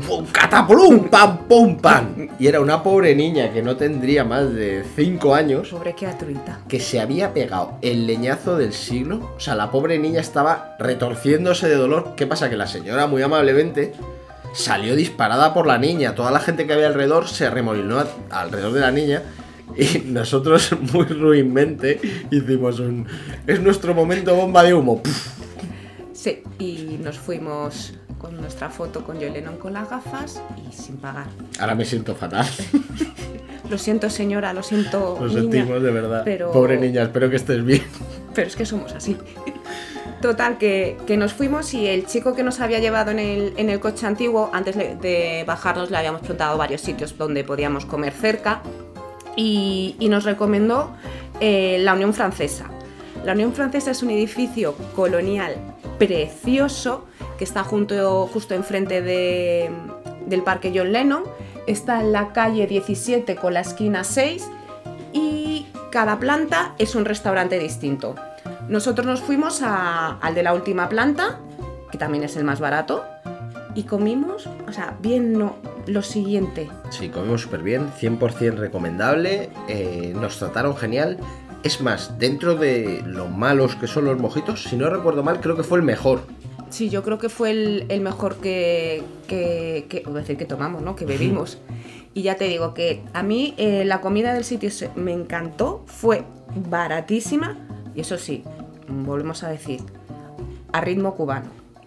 [0.07, 1.09] ¡Bum, ¡Catapulum!
[1.09, 1.39] ¡Pam!
[1.49, 1.77] ¡Pum!
[1.79, 2.29] ¡Pam!
[2.39, 6.61] Y era una pobre niña que no tendría más de 5 años Sobre qué atruita.
[6.69, 9.33] que se había pegado el leñazo del siglo.
[9.37, 12.15] O sea, la pobre niña estaba retorciéndose de dolor.
[12.17, 12.51] ¿Qué pasa?
[12.51, 13.93] Que la señora, muy amablemente,
[14.53, 16.15] salió disparada por la niña.
[16.15, 19.23] Toda la gente que había alrededor se remolinó alrededor de la niña.
[19.77, 22.01] Y nosotros muy ruinmente
[22.31, 23.07] hicimos un...
[23.47, 25.03] Es nuestro momento bomba de humo.
[25.03, 25.34] Puf.
[26.25, 30.97] Sí, y nos fuimos con nuestra foto con Joy Lennon con las gafas y sin
[30.97, 31.27] pagar.
[31.61, 32.47] Ahora me siento fatal.
[33.69, 35.19] Lo siento, señora, lo siento.
[35.21, 36.23] Lo niña, sentimos de verdad.
[36.25, 36.51] Pero...
[36.51, 37.83] Pobre niña, espero que estés bien.
[38.35, 39.19] Pero es que somos así.
[40.23, 43.69] Total, que, que nos fuimos y el chico que nos había llevado en el, en
[43.69, 48.63] el coche antiguo, antes de bajarnos le habíamos preguntado varios sitios donde podíamos comer cerca
[49.37, 50.95] y, y nos recomendó
[51.41, 52.71] eh, la Unión Francesa.
[53.25, 55.55] La Unión Francesa es un edificio colonial
[55.99, 57.07] precioso
[57.39, 59.71] que está junto, justo enfrente de-
[60.27, 61.25] del Parque John Lennon.
[61.67, 64.49] Está en la calle 17 con la esquina 6
[65.13, 68.15] y cada planta es un restaurante distinto.
[68.69, 71.39] Nosotros nos fuimos al de la última planta,
[71.91, 73.05] que también es el más barato,
[73.75, 75.57] y comimos, o sea, bien no,
[75.87, 76.69] lo siguiente.
[76.91, 81.19] Sí, comimos súper bien, 100% recomendable, eh, nos trataron genial.
[81.65, 85.57] Es más, dentro de lo malos que son los mojitos, si no recuerdo mal, creo
[85.57, 86.21] que fue el mejor.
[86.69, 90.95] Sí, yo creo que fue el, el mejor que, que, decir que tomamos, ¿no?
[90.95, 91.59] Que bebimos.
[92.13, 95.83] Y ya te digo que a mí eh, la comida del sitio se- me encantó,
[95.87, 96.25] fue
[96.69, 97.57] baratísima
[97.95, 98.45] y eso sí,
[98.89, 99.81] volvemos a decir,
[100.73, 101.47] a ritmo cubano.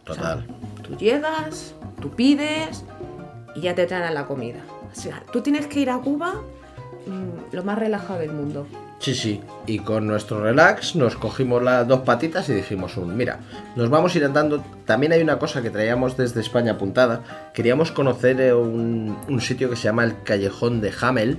[0.09, 0.47] O sea, Total.
[0.83, 2.83] tú llegas, tú pides
[3.55, 4.59] y ya te traen la comida.
[4.91, 6.33] O sea, tú tienes que ir a Cuba
[7.05, 8.65] mm, lo más relajado del mundo.
[8.99, 9.41] Sí, sí.
[9.67, 13.39] Y con nuestro relax nos cogimos las dos patitas y dijimos un, mira,
[13.75, 14.63] nos vamos a ir andando.
[14.85, 17.51] También hay una cosa que traíamos desde España apuntada.
[17.53, 21.37] Queríamos conocer eh, un, un sitio que se llama el Callejón de Hamel.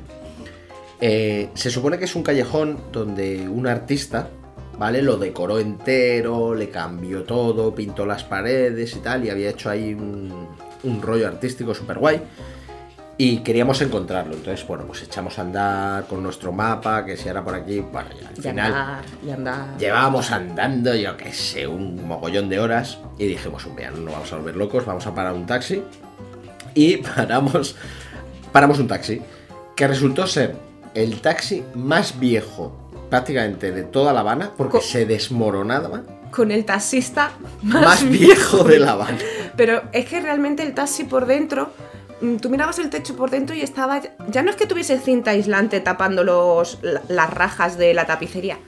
[1.01, 4.31] Eh, se supone que es un callejón donde un artista,
[4.79, 5.03] ¿vale?
[5.03, 9.95] Lo decoró entero, le cambió todo, pintó las paredes y tal, y había hecho ahí
[9.95, 10.49] un,
[10.85, 12.21] un rollo artístico súper guay.
[13.21, 14.35] Y queríamos encontrarlo.
[14.35, 18.11] Entonces, bueno, pues echamos a andar con nuestro mapa, que si era por aquí, bueno,
[18.21, 19.77] y al Y final andar, y andar.
[19.77, 22.99] llevábamos andando, yo qué sé, un mogollón de horas.
[23.19, 25.83] Y dijimos, un día no nos vamos a volver locos, vamos a parar un taxi.
[26.75, 27.75] Y paramos,
[28.53, 29.21] paramos un taxi,
[29.75, 30.55] que resultó ser
[30.95, 36.03] el taxi más viejo prácticamente de toda La Habana, porque Co- se desmoronaba.
[36.31, 39.19] Con el taxista más, Más viejo de La Habana.
[39.57, 41.71] Pero es que realmente el taxi por dentro,
[42.41, 44.01] tú mirabas el techo por dentro y estaba.
[44.31, 48.59] Ya no es que tuviese cinta aislante tapando los, la- las rajas de la tapicería,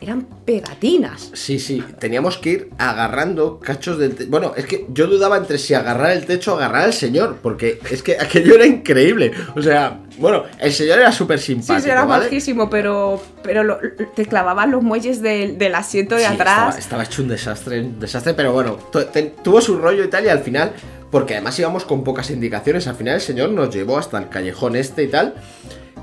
[0.00, 1.30] eran pegatinas.
[1.32, 4.30] Sí, sí, teníamos que ir agarrando cachos del techo.
[4.30, 7.80] Bueno, es que yo dudaba entre si agarrar el techo o agarrar al señor, porque
[7.90, 9.32] es que aquello era increíble.
[9.54, 11.80] O sea, bueno, el señor era súper Sí, simpático.
[11.84, 12.24] sí, era ¿vale?
[12.24, 13.78] bajísimo, pero, pero lo-
[14.14, 16.56] te clavaban los muelles del, del asiento de Sí, atrás.
[16.56, 18.76] Estaba, estaba hecho un desastre, un desastre, pero bueno,
[19.12, 20.72] te- tuvo su rollo y tal, y al final,
[21.10, 24.76] porque además íbamos con pocas indicaciones, al final el señor nos llevó hasta el callejón
[24.76, 25.34] este y tal,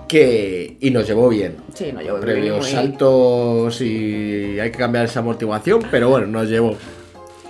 [0.07, 0.77] que.
[0.79, 1.57] y nos llevó bien.
[1.73, 6.47] Sí, no, yo Previos muy- saltos y hay que cambiar esa amortiguación, pero bueno, nos
[6.49, 6.75] llevó.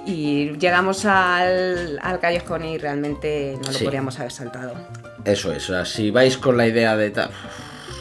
[0.05, 3.85] Y llegamos al, al callejón y realmente no lo Sí.
[3.85, 4.73] podríamos haber saltado.
[5.23, 7.29] Eso es, o sea, si vais con la idea de tal.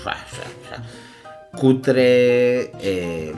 [1.57, 2.73] Cutre.
[2.81, 3.33] eh,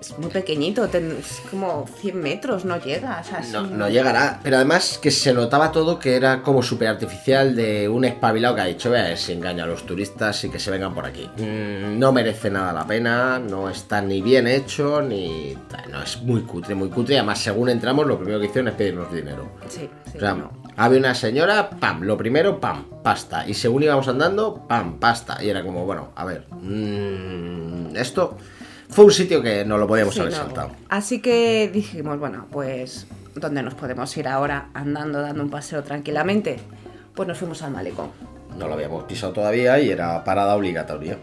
[0.00, 3.20] Es muy pequeñito, es como 100 metros, no llega.
[3.20, 4.40] o sea, no, no llegará.
[4.42, 8.60] Pero además que se notaba todo que era como súper artificial de un espabilado que
[8.62, 11.28] ha dicho, vea, si engaña a los turistas y que se vengan por aquí.
[11.36, 15.56] Mm, no merece nada la pena, no está ni bien hecho, ni...
[15.90, 17.14] No, es muy cutre, muy cutre.
[17.14, 19.50] Y además, según entramos, lo primero que hicieron es pedirnos dinero.
[19.68, 20.59] Sí, sí, O sea, no.
[20.82, 23.46] Había una señora, pam, lo primero, pam, pasta.
[23.46, 25.42] Y según íbamos andando, pam, pasta.
[25.42, 28.36] Y era como, bueno, a ver, mm, esto
[28.88, 30.38] fue un sitio que no lo podíamos Sí, haber no.
[30.38, 30.70] saltado.
[30.88, 36.60] Así que dijimos, bueno, pues, ¿dónde nos podemos ir ahora andando, dando un paseo tranquilamente?
[37.14, 38.10] Pues nos fuimos al malecón.
[38.56, 41.18] No lo habíamos pisado todavía y era parada obligatoria.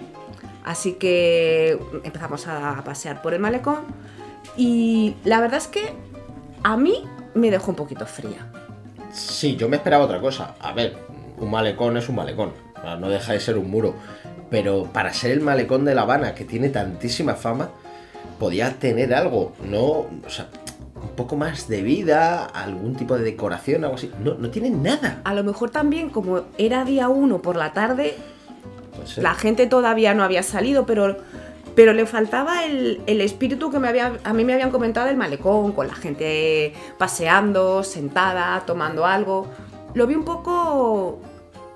[0.64, 3.80] Así que empezamos a pasear por el malecón
[4.56, 5.94] y la verdad es que
[6.64, 8.52] a mí me dejó un poquito fría.
[9.18, 10.56] Sí, yo me esperaba otra cosa.
[10.60, 10.96] A ver,
[11.38, 12.52] un malecón es un malecón.
[13.00, 13.96] No deja de ser un muro.
[14.50, 17.72] Pero para ser el malecón de La Habana, que tiene tantísima fama,
[18.40, 19.54] podía tener algo.
[19.64, 20.48] No, o sea,
[20.96, 24.12] un poco más de vida, algún tipo de decoración, algo así.
[24.24, 25.22] No, no tiene nada.
[25.24, 28.16] A lo mejor también como era día uno por la tarde,
[29.18, 31.18] la gente todavía no había salido, pero,
[31.78, 35.94] pero le faltaba el, espíritu que a mí me habían comentado del malecón, con la
[35.94, 39.46] gente paseando, sentada, tomando algo.
[39.94, 41.22] Lo vi un poco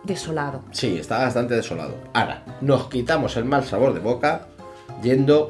[0.03, 0.63] desolado.
[0.71, 1.93] Sí, está bastante desolado.
[2.13, 4.47] Ahora, nos quitamos el mal sabor de boca
[5.03, 5.49] yendo.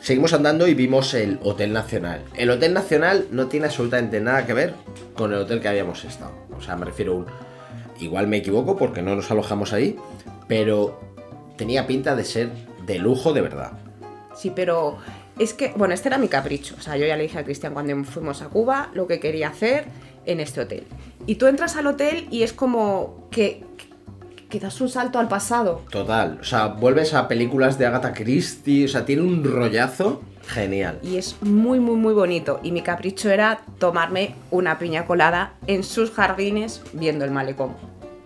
[0.00, 2.24] Seguimos andando y vimos el Hotel Nacional.
[2.34, 4.72] El Hotel Nacional no tiene absolutamente nada que ver
[5.14, 6.32] con el hotel que habíamos estado.
[6.56, 7.26] O sea, me refiero a un.
[7.98, 9.98] igual me equivoco porque no nos alojamos ahí,
[10.48, 10.98] pero
[11.58, 12.48] tenía pinta de ser
[12.86, 13.72] de lujo de verdad.
[14.40, 14.96] Sí, pero
[15.38, 16.74] es que, bueno, este era mi capricho.
[16.78, 19.48] O sea, yo ya le dije a Cristian cuando fuimos a Cuba lo que quería
[19.48, 19.84] hacer
[20.24, 20.86] en este hotel.
[21.26, 23.62] Y tú entras al hotel y es como que,
[24.48, 25.82] que das un salto al pasado.
[25.90, 30.98] Total, o sea, vuelves a películas de Agatha Christie, o sea, tiene un rollazo genial.
[31.02, 32.60] Y es muy, muy, muy bonito.
[32.62, 37.74] Y mi capricho era tomarme una piña colada en sus jardines viendo el malecón.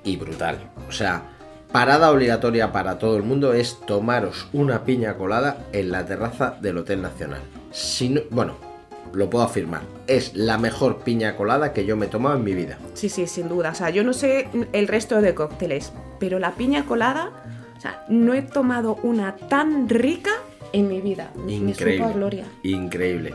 [0.05, 1.34] Y brutal, o sea,
[1.75, 6.79] parada obligatoria para todo el mundo es tomaros una piña colada en la terraza del
[6.79, 7.41] Hotel Nacional.
[7.73, 8.55] Si no- bueno,
[9.13, 12.55] lo puedo afirmar, es la mejor piña colada que yo me he tomado en mi
[12.55, 12.79] vida.
[12.95, 13.71] Sí, sí, sin duda.
[13.71, 17.31] O sea, yo no sé el resto de cócteles, pero la piña colada,
[17.77, 20.31] o sea, no he tomado una tan rica
[20.73, 21.33] en mi vida.
[21.35, 22.13] Me supo a Increíble.
[22.15, 22.45] gloria.
[22.63, 23.35] Increíble.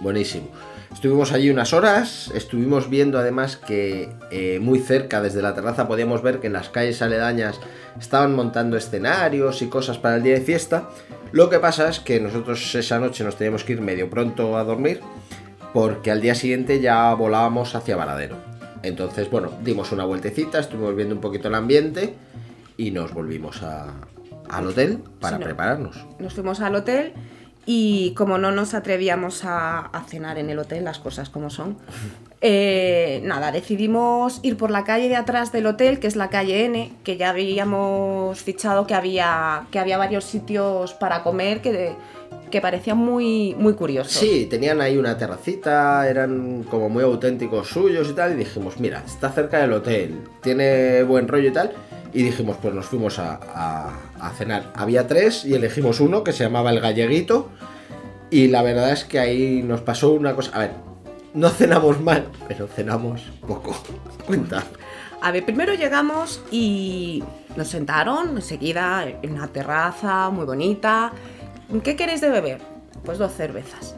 [0.00, 0.46] Buenísimo.
[0.94, 6.22] Estuvimos allí unas horas, estuvimos viendo además que eh, muy cerca desde la terraza podíamos
[6.22, 7.60] ver que en las calles aledañas
[8.00, 10.88] estaban montando escenarios y cosas para el día de fiesta.
[11.32, 14.64] Lo que pasa es que nosotros esa noche nos teníamos que ir medio pronto a
[14.64, 15.00] dormir
[15.74, 18.36] porque al día siguiente ya volábamos hacia Varadero.
[18.82, 22.14] Entonces, bueno, dimos una vueltecita, estuvimos viendo un poquito el ambiente
[22.76, 23.92] y nos volvimos a-
[24.48, 25.46] al hotel para Sí, no.
[25.46, 26.06] prepararnos.
[26.20, 27.12] Nos fuimos al hotel
[27.66, 31.76] y como no nos atrevíamos a, a cenar en el hotel, las cosas como son,
[32.40, 36.66] eh, nada, decidimos ir por la calle de atrás del hotel, que es la calle
[36.66, 41.94] N, que ya habíamos fichado que había, que había varios sitios para comer que,
[42.54, 44.12] que parecían muy, muy curiosos.
[44.12, 49.02] Sí, tenían ahí una terracita, eran como muy auténticos suyos y tal, y dijimos, mira,
[49.04, 51.72] está cerca del hotel, tiene buen rollo y tal,
[52.12, 54.70] y dijimos, pues nos fuimos a, a- a cenar.
[54.76, 57.48] Había tres y elegimos uno que se llamaba El Galleguito,
[58.30, 60.70] y la verdad es que ahí nos pasó una cosa, a ver,
[61.34, 63.74] no cenamos mal, pero cenamos poco.
[64.28, 64.62] Cuenta.
[65.22, 67.24] A ver, primero llegamos y
[67.56, 71.10] nos sentaron enseguida en una terraza muy bonita.
[71.82, 72.60] ¿Qué queréis de beber?
[73.04, 73.96] Pues dos cervezas.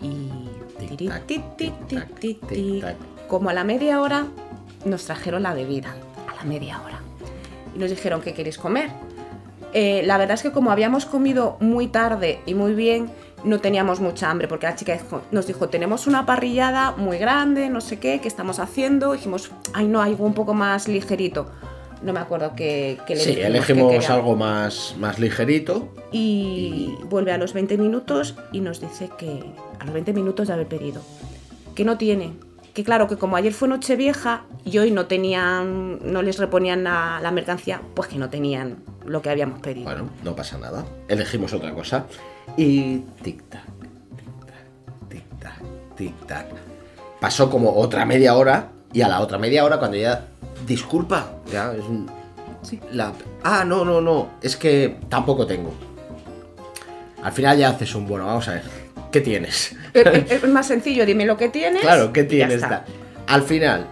[0.00, 0.30] Y...
[3.28, 4.26] Como a la media hora
[4.84, 5.94] nos trajeron la bebida.
[6.28, 7.00] A la media hora.
[7.74, 8.90] Y nos dijeron, ¿qué queréis comer?
[9.72, 13.10] Eh, la verdad es que como habíamos comido muy tarde y muy bien,
[13.44, 14.98] no teníamos mucha hambre, porque la chica
[15.30, 19.12] nos dijo, tenemos una parrillada muy grande, no sé qué, ¿qué estamos haciendo?
[19.12, 21.50] dijimos, ay no, algo un poco más ligerito.
[22.02, 25.94] No me acuerdo qué, qué le Sí, que elegimos algo más, más ligerito.
[26.12, 29.44] Y vuelve a los 20 minutos y nos dice que
[29.78, 31.02] a los 20 minutos de haber pedido,
[31.74, 32.32] que no tiene.
[32.72, 37.18] Que claro, que como ayer fue Nochevieja y hoy no tenían, no les reponían la,
[37.20, 39.84] la mercancía, pues que no tenían lo que habíamos pedido.
[39.84, 40.84] Bueno, no pasa nada.
[41.08, 42.06] Elegimos otra cosa.
[42.56, 43.64] Y tic-tac,
[44.16, 46.46] tic-tac, tic-tac, tic-tac.
[47.20, 48.70] Pasó como otra media hora.
[48.92, 50.26] Y a la otra media hora, cuando ya.
[50.66, 52.10] Disculpa, ya es un-
[52.62, 52.78] Sí.
[52.92, 54.30] la- Ah, no, no, no.
[54.42, 55.72] Es que tampoco tengo.
[57.22, 58.62] Al final ya haces un bueno, vamos a ver.
[59.12, 59.74] ¿Qué tienes?
[59.94, 61.82] Es, más sencillo, dime lo que tienes.
[61.82, 62.62] Claro, ¿qué tienes?
[63.26, 63.86] Al final,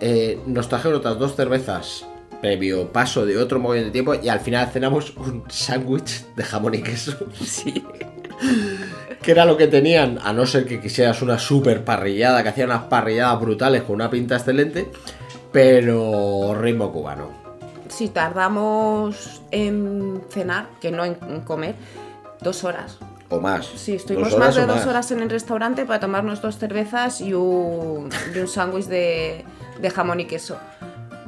[0.00, 2.06] eh, nos trajeron otras dos cervezas
[2.40, 6.74] previo paso de otro mogollón de tiempo y al final cenamos un sándwich de jamón
[6.74, 7.14] y queso.
[7.44, 7.82] Sí.
[9.22, 12.68] Que era lo que tenían, a no ser que quisieras una super parrillada, que hacían
[12.68, 14.90] unas parrilladas brutales con una pinta excelente,
[15.54, 17.28] pero ritmo cubano.
[17.88, 21.14] Sí, tardamos en cenar, que no en
[21.44, 21.76] comer,
[22.40, 22.98] dos horas.
[23.28, 23.64] O más.
[23.76, 28.10] Sí, estuvimos más de dos horas en el restaurante para tomarnos dos cervezas y un,
[28.34, 29.44] y un sándwich de,
[29.80, 30.56] de jamón y queso.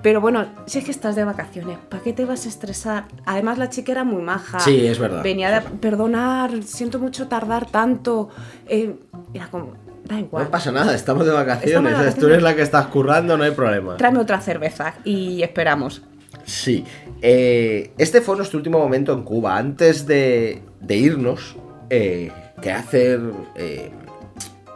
[0.02, 3.04] Pero bueno, si es que estás de vacaciones, ¿para qué te vas a estresar?
[3.26, 4.58] Además, la chica era muy maja.
[4.58, 5.22] Sí, es verdad.
[5.22, 8.28] Venía de perdonar, siento mucho tardar tanto.
[8.66, 8.96] Eh,
[9.34, 9.74] era como,
[10.06, 10.44] da igual.
[10.44, 11.68] No pasa nada, estamos de vacaciones.
[11.68, 12.14] Estamos de ¿sabes?
[12.16, 13.96] Tú eres la que estás currando, no hay problema.
[13.96, 16.02] Tráeme otra cerveza y esperamos.
[16.44, 16.84] Sí,
[17.22, 19.56] eh, este fue nuestro último momento en Cuba.
[19.56, 21.56] Antes de, de irnos,
[21.90, 22.30] eh,
[22.62, 23.20] que hacer
[23.56, 23.90] eh,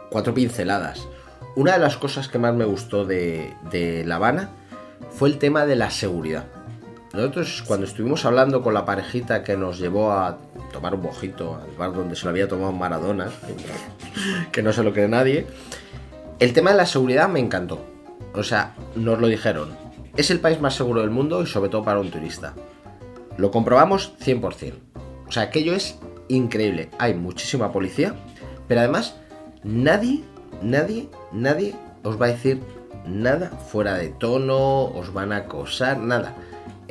[0.09, 1.07] cuatro pinceladas.
[1.55, 4.49] Una de las cosas que más me gustó de, de La Habana
[5.09, 6.45] fue el tema de la seguridad.
[7.13, 10.37] Nosotros cuando estuvimos hablando con la parejita que nos llevó a
[10.71, 13.29] tomar un mojito al bar donde se lo había tomado Maradona,
[14.51, 15.45] que, no se lo cree nadie,
[16.39, 17.85] el tema de la seguridad me encantó.
[18.33, 19.75] O sea, nos lo dijeron.
[20.15, 22.53] Es el país más seguro del mundo y sobre todo para un turista.
[23.37, 24.73] Lo comprobamos 100%.
[25.27, 25.99] O sea, aquello es
[26.29, 26.89] increíble.
[26.97, 28.15] Hay muchísima policía,
[28.69, 29.15] pero además
[29.63, 30.23] nadie,
[30.61, 32.61] nadie, nadie os va a decir
[33.05, 36.35] nada fuera de tono, os van a acosar, nada.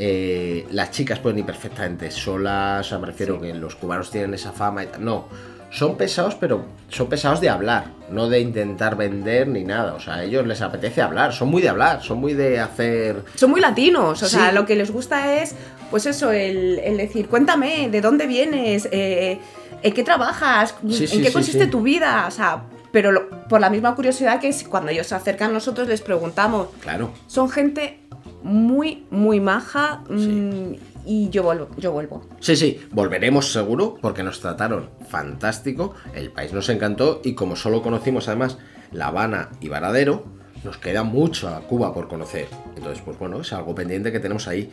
[0.03, 4.33] Eh, las chicas pueden ir perfectamente solas, o sea, me refiero que los cubanos tienen
[4.33, 5.05] esa fama y tal.
[5.05, 5.27] No,
[5.71, 9.93] son pesados, pero son pesados de hablar, no de intentar vender ni nada.
[9.93, 13.23] O sea, a ellos les apetece hablar, son muy de hablar, son muy de hacer...
[13.35, 14.37] Son muy latinos, o Sí.
[14.37, 15.55] sea, lo que les gusta es,
[15.91, 18.89] pues eso, el, el decir, cuéntame, ¿de dónde vienes?
[18.91, 19.39] Eh,
[19.83, 20.75] ¿En qué trabajas?
[20.89, 22.25] Sí, ¿En sí, qué consiste tu vida?
[22.27, 26.01] O sea, pero lo- por la misma curiosidad que cuando ellos se acercan nosotros les
[26.01, 26.69] preguntamos.
[26.81, 27.11] Claro.
[27.27, 28.01] Son gente
[28.43, 30.73] muy, muy maja mm,
[31.07, 32.23] y yo vuelvo, yo vuelvo.
[32.41, 37.83] Sí, sí, volveremos seguro porque nos trataron fantástico, el país nos encantó y como solo
[37.83, 38.59] conocimos además
[38.93, 40.25] La Habana y Varadero,
[40.65, 42.47] nos queda mucho a Cuba por conocer.
[42.77, 44.71] Entonces, pues bueno, es algo pendiente que tenemos ahí.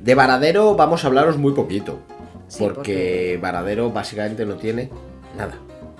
[0.00, 2.00] De Varadero vamos a hablaros muy poquito,
[2.48, 4.90] Sí, porque, porque- Varadero básicamente no tiene
[5.36, 5.54] nada.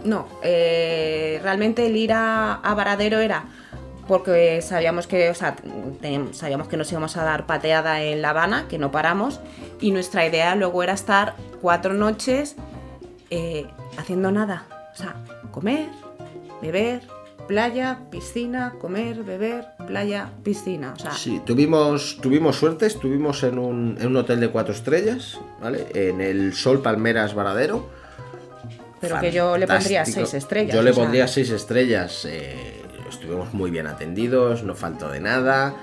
[0.04, 3.46] No, eh, realmente el ir a, a Varadero era
[4.08, 5.54] porque sabíamos que, o sea,
[6.00, 9.38] teníamos- sabíamos que nos íbamos a dar pateada en La Habana, que no paramos,
[9.80, 12.56] y nuestra idea luego era estar cuatro noches
[13.30, 13.66] eh,
[13.98, 14.64] haciendo nada.
[14.94, 15.14] O sea,
[15.52, 15.88] comer,
[16.62, 17.02] beber,
[17.46, 20.94] playa, piscina, comer, beber, playa, piscina.
[20.96, 25.38] O sea, Sí, tuvimos, tuvimos suerte, estuvimos en un, en un hotel de cuatro estrellas,
[25.60, 25.86] ¿vale?
[25.94, 27.88] En el Sol Palmeras Varadero.
[29.00, 30.74] pero que yo le pondría seis estrellas.
[30.74, 32.24] Yo le sea, pondría seis estrellas.
[32.24, 32.77] eh,
[33.08, 35.74] estuvimos muy bien atendidos, no faltó de nada.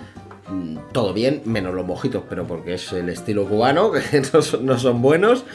[0.49, 4.65] mm, Todo bien, menos los mojitos, pero porque es el estilo cubano, que no son,
[4.65, 5.45] no son buenos.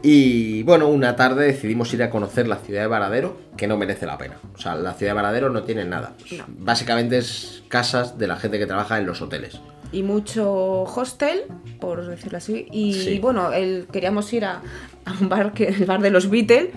[0.00, 4.06] Y bueno, una tarde decidimos ir a conocer la ciudad de Varadero, que no merece
[4.06, 4.36] la pena.
[4.54, 6.12] O sea, la ciudad de Varadero no tiene nada.
[6.36, 6.44] No.
[6.46, 9.60] Básicamente es casas de la gente que trabaja en los hoteles.
[9.90, 11.44] y mucho hostel,
[11.80, 12.66] por decirlo así.
[12.70, 13.18] Y Sí.
[13.18, 14.60] bueno, el, queríamos ir a,
[15.04, 16.68] a un bar, que el bar de los Beatles,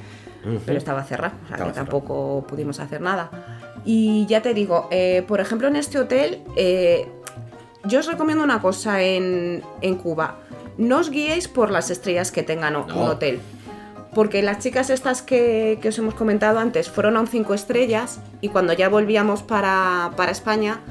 [0.66, 2.00] pero estaba cerrado, o sea Estaba que cerrado.
[2.00, 3.30] tampoco pudimos hacer nada.
[3.86, 7.08] Y ya te digo, eh, por ejemplo, en este hotel, eh,
[7.86, 10.38] yo os recomiendo una cosa en, en Cuba.
[10.78, 12.86] No os guiéis por las estrellas que tengan No.
[12.86, 13.40] un hotel.
[14.14, 18.20] Porque las chicas estas que, que os hemos comentado antes fueron a un 5 estrellas
[18.42, 20.82] y cuando ya volvíamos para, para España,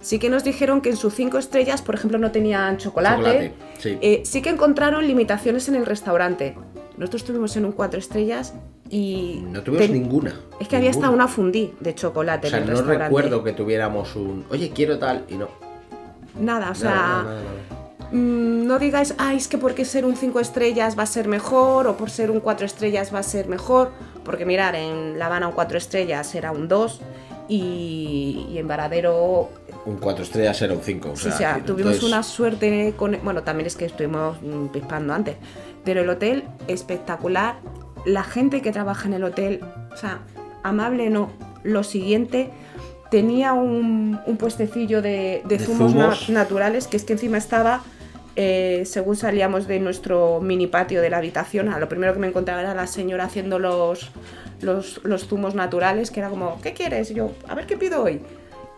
[0.00, 3.16] sí que nos dijeron que en sus 5 estrellas, por ejemplo, no tenían chocolate.
[3.16, 3.98] Chocolate, sí.
[4.00, 6.56] Eh, sí que encontraron limitaciones en el restaurante.
[6.96, 8.54] Nosotros estuvimos en un 4 estrellas
[8.90, 9.42] y...
[9.50, 10.34] No tuvimos ten- ninguna.
[10.60, 13.52] Es que había hasta una fundí de chocolate O sea, en el no recuerdo que
[13.52, 14.44] tuviéramos un.
[14.50, 15.24] Oye, quiero tal.
[15.28, 15.48] Y no.
[16.38, 16.90] Nada, o sea...
[16.90, 18.10] Nada, nada, nada, nada.
[18.12, 21.86] Mm, no digáis, ay, es que porque ser un 5 estrellas va a ser mejor
[21.86, 23.92] o por ser un 4 estrellas va a ser mejor,
[24.24, 27.00] porque mirar, en La Habana un 4 estrellas era un 2
[27.48, 29.48] y, y en Varadero,
[29.86, 31.10] Un 4 estrellas era un 5.
[31.12, 33.16] O sí, sea, o sea, que- tuvimos entonces, una suerte con...
[33.22, 35.36] Bueno, también es que estuvimos mm, pispando antes,
[35.84, 37.56] pero el hotel espectacular,
[38.06, 39.60] la gente que trabaja en el hotel,
[39.92, 40.20] o sea,
[40.62, 41.30] amable no,
[41.62, 42.50] lo siguiente...
[43.10, 46.28] Tenía un, un puestecillo de, de De zumos, na- zumos.
[46.30, 47.82] naturales, que es que encima estaba
[48.36, 52.28] eh, según salíamos de nuestro mini patio de la habitación, a lo primero que me
[52.28, 54.12] encontraba era la señora haciendo los,
[54.62, 57.10] los, los zumos naturales, que era como, ¿qué quieres?
[57.10, 58.20] Y yo, a ver qué pido hoy.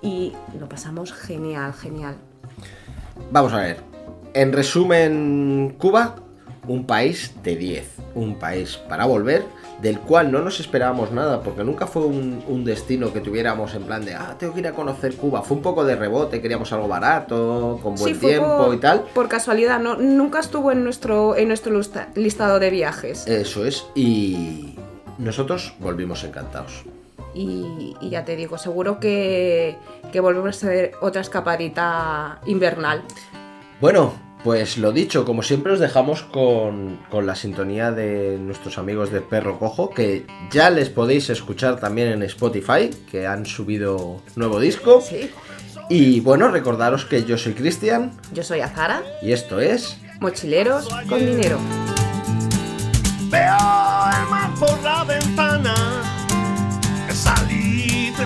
[0.01, 2.15] Y lo pasamos genial, genial.
[3.31, 3.77] Vamos a ver.
[4.33, 6.17] En resumen, Cuba,
[6.69, 7.89] un país de 10.
[8.15, 9.45] Un país para volver,
[9.81, 13.83] del cual no nos esperábamos nada, porque nunca fue un, un destino que tuviéramos en
[13.85, 15.43] plan de, ah, tengo que ir a conocer Cuba.
[15.43, 18.79] Fue un poco de rebote, queríamos algo barato, con buen Sí, fue tiempo por, y
[18.79, 19.01] tal.
[19.15, 23.27] Por casualidad, no, nunca estuvo en nuestro, en nuestro lista- listado de viajes.
[23.27, 24.77] Eso es, y
[25.19, 26.85] nosotros volvimos encantados.
[27.35, 29.77] Y, y ya te digo, seguro que,
[30.13, 33.03] que volvemos a hacer otra escapadita invernal.
[33.81, 34.13] Bueno,
[34.45, 39.21] pues lo dicho, como siempre os dejamos con, con, la sintonía de nuestros amigos de
[39.21, 45.01] Perro Cojo, que ya les podéis escuchar también en Spotify, que han subido nuevo disco.
[45.01, 45.31] Sí.
[45.89, 48.13] Y bueno, recordaros que yo soy Cristian.
[48.33, 49.03] Yo soy Azara.
[49.23, 49.99] Y esto es...
[50.21, 51.59] Mochileros con dinero.
[53.31, 55.75] Veo el mar por la ventana,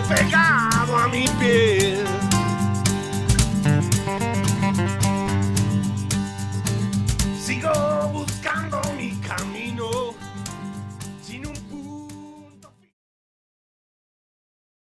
[0.09, 1.86] pegado a mi pie.